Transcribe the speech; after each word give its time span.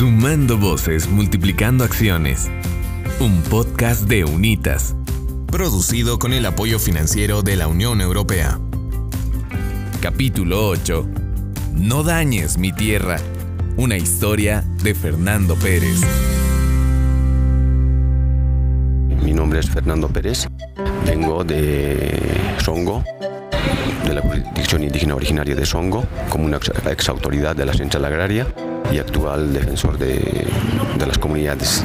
Sumando 0.00 0.56
voces, 0.56 1.10
multiplicando 1.10 1.84
acciones. 1.84 2.50
Un 3.20 3.42
podcast 3.42 4.08
de 4.08 4.24
Unitas. 4.24 4.94
Producido 5.52 6.18
con 6.18 6.32
el 6.32 6.46
apoyo 6.46 6.78
financiero 6.78 7.42
de 7.42 7.56
la 7.56 7.68
Unión 7.68 8.00
Europea. 8.00 8.58
Capítulo 10.00 10.68
8. 10.68 11.06
No 11.74 12.02
dañes 12.02 12.56
mi 12.56 12.72
tierra. 12.72 13.18
Una 13.76 13.98
historia 13.98 14.64
de 14.82 14.94
Fernando 14.94 15.54
Pérez. 15.54 16.00
Mi 19.22 19.34
nombre 19.34 19.60
es 19.60 19.68
Fernando 19.68 20.08
Pérez. 20.08 20.48
Vengo 21.04 21.44
de 21.44 22.56
Songo, 22.64 23.04
de 24.06 24.14
la 24.14 24.22
jurisdicción 24.22 24.82
indígena 24.82 25.14
originaria 25.14 25.54
de 25.54 25.66
Songo, 25.66 26.06
como 26.30 26.46
una 26.46 26.56
ex 26.56 27.08
autoridad 27.10 27.54
de 27.54 27.66
la 27.66 27.74
Central 27.74 28.06
Agraria 28.06 28.46
y 28.92 28.98
actual 28.98 29.52
defensor 29.52 29.98
de, 29.98 30.46
de 30.98 31.06
las 31.06 31.18
comunidades 31.18 31.84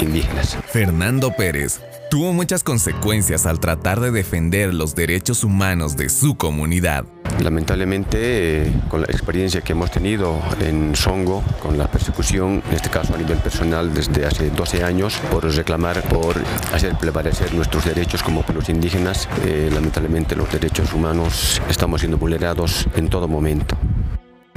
indígenas. 0.00 0.58
Fernando 0.66 1.32
Pérez 1.36 1.80
tuvo 2.10 2.32
muchas 2.32 2.62
consecuencias 2.62 3.46
al 3.46 3.60
tratar 3.60 4.00
de 4.00 4.10
defender 4.10 4.72
los 4.72 4.94
derechos 4.94 5.44
humanos 5.44 5.96
de 5.96 6.08
su 6.08 6.36
comunidad. 6.36 7.04
Lamentablemente, 7.42 8.66
eh, 8.66 8.72
con 8.88 9.02
la 9.02 9.06
experiencia 9.06 9.60
que 9.60 9.72
hemos 9.72 9.90
tenido 9.90 10.40
en 10.60 10.96
Songo, 10.96 11.44
con 11.62 11.78
la 11.78 11.86
persecución, 11.86 12.62
en 12.68 12.74
este 12.74 12.88
caso 12.90 13.14
a 13.14 13.18
nivel 13.18 13.38
personal 13.38 13.92
desde 13.94 14.26
hace 14.26 14.50
12 14.50 14.82
años, 14.82 15.20
por 15.30 15.44
reclamar, 15.44 16.02
por 16.08 16.36
hacer 16.72 16.96
prevalecer 16.96 17.54
nuestros 17.54 17.84
derechos 17.84 18.22
como 18.22 18.42
pueblos 18.42 18.68
indígenas, 18.68 19.28
eh, 19.44 19.70
lamentablemente 19.72 20.34
los 20.34 20.50
derechos 20.50 20.92
humanos 20.92 21.62
estamos 21.68 22.00
siendo 22.00 22.18
vulnerados 22.18 22.88
en 22.96 23.08
todo 23.08 23.28
momento 23.28 23.76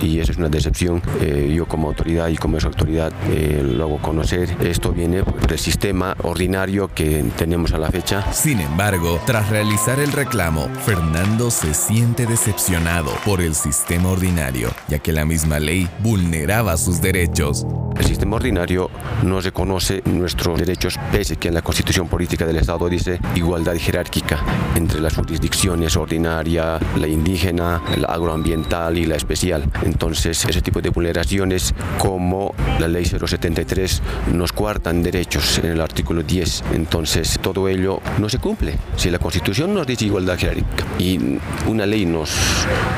y 0.01 0.19
eso 0.19 0.31
es 0.31 0.37
una 0.37 0.49
decepción. 0.49 1.01
Eh, 1.21 1.53
yo 1.55 1.65
como 1.65 1.87
autoridad 1.87 2.27
y 2.29 2.37
como 2.37 2.57
esa 2.57 2.67
autoridad 2.67 3.11
eh, 3.29 3.61
lo 3.63 3.85
hago 3.85 3.97
conocer. 4.01 4.55
Esto 4.61 4.91
viene 4.91 5.23
por 5.23 5.51
el 5.51 5.59
sistema 5.59 6.15
ordinario 6.23 6.89
que 6.93 7.23
tenemos 7.37 7.73
a 7.73 7.77
la 7.77 7.89
fecha. 7.89 8.31
Sin 8.33 8.59
embargo, 8.59 9.19
tras 9.25 9.49
realizar 9.49 9.99
el 9.99 10.11
reclamo, 10.11 10.67
Fernando 10.85 11.51
se 11.51 11.73
siente 11.73 12.25
decepcionado 12.25 13.11
por 13.25 13.41
el 13.41 13.55
sistema 13.55 14.09
ordinario, 14.09 14.69
ya 14.87 14.99
que 14.99 15.11
la 15.11 15.25
misma 15.25 15.59
ley 15.59 15.87
vulneraba 15.99 16.77
sus 16.77 17.01
derechos. 17.01 17.65
El 17.97 18.05
sistema 18.05 18.37
ordinario 18.37 18.89
no 19.23 19.41
reconoce 19.41 20.01
nuestros 20.05 20.57
derechos, 20.57 20.97
pese 21.11 21.35
que 21.35 21.49
en 21.49 21.53
la 21.53 21.61
constitución 21.61 22.07
política 22.07 22.45
del 22.45 22.57
Estado 22.57 22.89
dice 22.89 23.19
igualdad 23.35 23.75
jerárquica 23.77 24.39
entre 24.75 24.99
las 25.01 25.15
jurisdicciones 25.15 25.95
ordinaria, 25.95 26.79
la 26.97 27.07
indígena, 27.07 27.81
la 27.97 28.07
agroambiental 28.07 28.97
y 28.97 29.05
la 29.05 29.15
especial. 29.15 29.69
Entonces, 29.91 30.45
ese 30.45 30.61
tipo 30.61 30.81
de 30.81 30.89
vulneraciones 30.89 31.73
como 31.97 32.55
la 32.79 32.87
ley 32.87 33.03
073 33.05 34.01
nos 34.33 34.53
cuartan 34.53 35.03
derechos 35.03 35.57
en 35.59 35.71
el 35.71 35.81
artículo 35.81 36.23
10. 36.23 36.63
Entonces, 36.73 37.37
todo 37.41 37.67
ello 37.67 37.99
no 38.17 38.29
se 38.29 38.39
cumple. 38.39 38.75
Si 38.95 39.09
la 39.09 39.19
Constitución 39.19 39.73
nos 39.73 39.85
dice 39.85 40.05
igualdad 40.05 40.37
jerárquica 40.39 40.85
y 40.97 41.37
una 41.67 41.85
ley 41.85 42.05
nos 42.05 42.31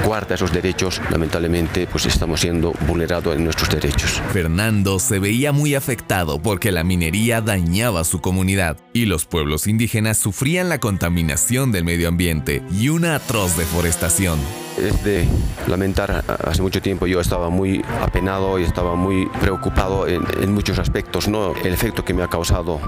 cuarta 0.05 0.35
esos 0.35 0.53
derechos, 0.53 1.01
lamentablemente, 1.09 1.87
pues 1.87 2.05
estamos 2.05 2.41
siendo 2.41 2.73
vulnerados 2.87 3.35
en 3.35 3.43
nuestros 3.43 3.69
derechos. 3.69 4.21
Fernando 4.31 4.99
se 4.99 5.17
veía 5.17 5.51
muy 5.51 5.73
afectado 5.73 6.39
porque 6.41 6.71
la 6.71 6.83
minería 6.83 7.41
dañaba 7.41 8.03
su 8.03 8.21
comunidad 8.21 8.77
y 8.93 9.05
los 9.05 9.25
pueblos 9.25 9.65
indígenas 9.65 10.19
sufrían 10.19 10.69
la 10.69 10.79
contaminación 10.79 11.71
del 11.71 11.85
medio 11.85 12.07
ambiente 12.07 12.61
y 12.79 12.89
una 12.89 13.15
atroz 13.15 13.57
deforestación 13.57 14.37
es 14.77 15.03
de 15.03 15.27
lamentar. 15.67 16.23
Hace 16.45 16.61
mucho 16.61 16.81
tiempo 16.81 17.07
yo 17.07 17.19
estaba 17.19 17.49
muy 17.49 17.83
apenado 18.01 18.59
y 18.59 18.63
estaba 18.63 18.95
muy 18.95 19.27
preocupado 19.41 20.07
en, 20.07 20.53
muchos 20.53 20.79
aspectos, 20.79 21.27
¿no? 21.27 21.53
El 21.63 21.73
efecto 21.73 22.05
que 22.05 22.13
me 22.13 22.23
ha 22.23 22.27
causado 22.27 22.79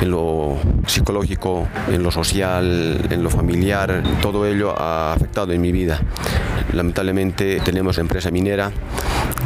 en 0.00 0.10
lo 0.10 0.58
psicológico, 0.86 1.66
en 1.88 2.02
lo 2.02 2.10
social, 2.10 3.06
en 3.10 3.22
lo 3.22 3.30
familiar, 3.30 4.02
todo 4.22 4.46
ello 4.46 4.74
ha 4.78 5.12
afectado 5.12 5.52
en 5.52 5.60
mi 5.60 5.72
vida. 5.72 6.00
Lamentablemente 6.72 7.60
tenemos 7.60 7.98
empresa 7.98 8.30
minera 8.30 8.70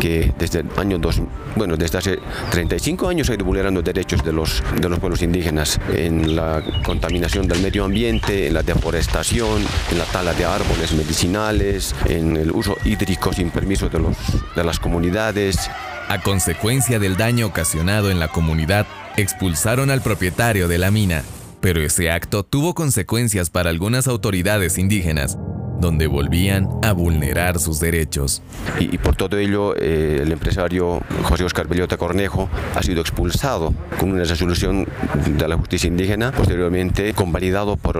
que 0.03 0.35
desde 0.37 0.59
el 0.61 0.69
año 0.79 0.99
dos, 0.99 1.23
bueno, 1.55 1.77
desde 1.77 1.99
hace 1.99 2.19
35 2.51 3.09
años 3.09 3.31
ha 3.31 3.35
ido 3.35 3.45
vulnerando 3.45 3.83
derechos 3.83 4.25
de 4.25 4.33
los, 4.33 4.61
de 4.81 4.89
los 4.89 4.99
pueblos 4.99 5.23
indígenas 5.23 5.79
en 5.95 6.35
la 6.35 6.61
contaminación 6.85 7.47
del 7.47 7.63
medio 7.63 7.85
ambiente, 7.85 8.49
en 8.49 8.55
la 8.55 8.65
deforestación, 8.65 9.63
en 9.93 9.99
la 9.99 10.05
tala 10.07 10.35
de 10.35 10.45
árboles 10.45 10.93
medicinales, 10.93 11.95
en 12.07 12.37
el 12.37 12.51
uso 12.51 12.77
hídrico 12.85 13.33
sin 13.33 13.51
permiso 13.51 13.89
de, 13.89 14.01
los, 14.01 14.17
de 14.57 14.65
las 14.65 14.81
comunidades. 14.81 15.71
A 16.09 16.21
consecuencia 16.21 16.99
del 16.99 17.17
daño 17.17 17.47
ocasionado 17.47 18.11
en 18.11 18.19
la 18.19 18.27
comunidad, 18.27 18.89
expulsaron 19.17 19.89
al 19.89 20.03
propietario 20.03 20.67
de 20.67 20.79
la 20.79 20.91
mina, 20.91 21.23
pero 21.61 21.81
ese 21.81 22.11
acto 22.11 22.43
tuvo 22.43 22.75
consecuencias 22.75 23.51
para 23.51 23.71
algunas 23.71 24.09
autoridades 24.09 24.79
indígenas, 24.79 25.39
donde 25.83 26.07
volvían 26.07 26.69
a 26.83 26.93
vulnerar 26.93 27.59
sus 27.59 27.81
derechos. 27.81 28.41
Y, 28.79 28.97
por 28.99 29.17
todo 29.17 29.37
ello, 29.37 29.75
eh, 29.77 30.21
el 30.23 30.31
empresario 30.31 31.03
José 31.25 31.45
Oscar 31.45 31.67
Bellota 31.67 31.97
Cornejo 31.97 32.49
ha 32.75 32.83
sido 32.83 33.01
expulsado 33.01 33.75
con 33.99 34.13
una 34.13 34.23
resolución 34.23 34.87
de 35.27 35.49
la 35.49 35.57
justicia 35.57 35.89
indígena, 35.89 36.31
posteriormente 36.31 37.13
convalidado 37.15 37.77
por 37.77 37.99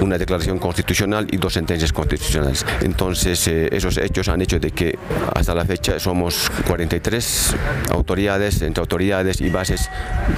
una 0.00 0.18
declaración 0.18 0.58
constitucional 0.58 1.28
y 1.30 1.36
dos 1.36 1.52
sentencias 1.52 1.92
constitucionales. 1.92 2.66
Entonces, 2.82 3.46
eh, 3.46 3.68
esos 3.70 3.96
hechos 3.98 4.28
han 4.28 4.42
hecho 4.42 4.58
de 4.58 4.72
que 4.72 4.98
hasta 5.34 5.54
la 5.54 5.64
fecha 5.64 6.00
somos 6.00 6.50
43 6.66 7.54
autoridades, 7.90 8.60
entre 8.62 8.80
autoridades 8.80 9.40
y 9.40 9.48
bases 9.48 9.88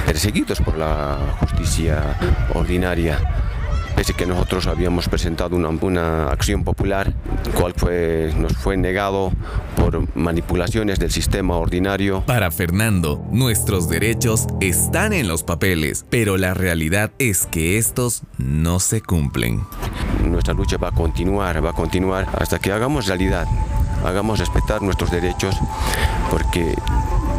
perseguidos 0.04 0.60
por 0.60 0.76
la 0.76 1.16
justicia 1.40 2.18
ordinaria 2.52 3.18
pese 3.94 4.14
que 4.14 4.26
nosotros 4.26 4.66
habíamos 4.66 5.08
presentado 5.08 5.56
una, 5.56 5.68
una 5.68 6.28
acción 6.28 6.64
popular, 6.64 7.12
cual 7.54 7.74
fue, 7.76 8.32
nos 8.36 8.52
fue 8.56 8.76
negado 8.76 9.32
por 9.76 10.16
manipulaciones 10.16 10.98
del 10.98 11.10
sistema 11.10 11.56
ordinario. 11.56 12.22
Para 12.26 12.50
Fernando, 12.50 13.24
nuestros 13.30 13.88
derechos 13.88 14.46
están 14.60 15.12
en 15.12 15.28
los 15.28 15.42
papeles, 15.42 16.06
pero 16.10 16.36
la 16.36 16.54
realidad 16.54 17.12
es 17.18 17.46
que 17.46 17.78
estos 17.78 18.22
no 18.38 18.80
se 18.80 19.00
cumplen. 19.00 19.62
Nuestra 20.24 20.54
lucha 20.54 20.76
va 20.76 20.88
a 20.88 20.92
continuar, 20.92 21.64
va 21.64 21.70
a 21.70 21.74
continuar 21.74 22.28
hasta 22.38 22.58
que 22.58 22.72
hagamos 22.72 23.06
realidad, 23.06 23.46
hagamos 24.04 24.38
respetar 24.38 24.82
nuestros 24.82 25.10
derechos, 25.10 25.56
porque 26.30 26.74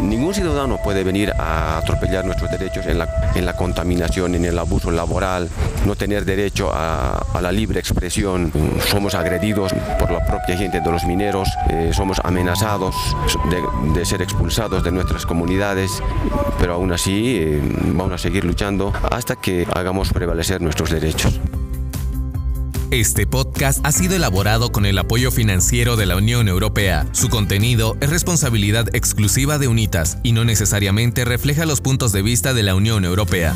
Ningún 0.01 0.33
ciudadano 0.33 0.77
puede 0.83 1.03
venir 1.03 1.31
a 1.37 1.77
atropellar 1.77 2.25
nuestros 2.25 2.51
derechos 2.51 2.85
en 2.85 2.99
la, 2.99 3.31
en 3.35 3.45
la 3.45 3.55
contaminación, 3.55 4.35
en 4.35 4.45
el 4.45 4.57
abuso 4.57 4.91
laboral, 4.91 5.49
no 5.85 5.95
tener 5.95 6.25
derecho 6.25 6.71
a, 6.73 7.23
la 7.41 7.51
libre 7.51 7.79
expresión. 7.79 8.51
Somos 8.89 9.13
agredidos 9.13 9.73
por 9.99 10.11
la 10.11 10.25
propia 10.25 10.57
gente 10.57 10.81
de 10.81 10.91
los 10.91 11.05
mineros, 11.05 11.49
eh, 11.69 11.91
somos 11.93 12.19
amenazados 12.23 12.95
de, 13.93 14.05
ser 14.05 14.21
expulsados 14.21 14.83
de 14.83 14.91
nuestras 14.91 15.25
comunidades, 15.25 16.01
pero 16.59 16.73
aún 16.73 16.91
así 16.91 17.37
eh, 17.37 17.61
vamos 17.93 18.13
a 18.13 18.17
seguir 18.17 18.45
luchando 18.45 18.93
hasta 19.11 19.35
que 19.35 19.67
hagamos 19.73 20.11
prevalecer 20.11 20.61
nuestros 20.61 20.89
derechos. 20.89 21.39
Este 22.95 23.27
podcast 23.27 23.85
ha 23.85 23.91
sido 23.91 24.15
elaborado 24.15 24.71
con 24.71 24.85
el 24.85 24.97
apoyo 24.97 25.29
financiero 25.29 25.97
de 25.97 26.05
la 26.05 26.15
Unión 26.15 26.47
Europea. 26.47 27.05
Su 27.11 27.27
contenido 27.27 27.97
es 27.99 28.09
responsabilidad 28.09 28.87
exclusiva 28.95 29.57
de 29.57 29.67
UNITAS 29.67 30.17
y 30.23 30.31
no 30.31 30.45
necesariamente 30.45 31.25
refleja 31.25 31.65
los 31.65 31.81
puntos 31.81 32.13
de 32.13 32.21
vista 32.21 32.53
de 32.53 32.63
la 32.63 32.73
Unión 32.73 33.03
Europea. 33.03 33.53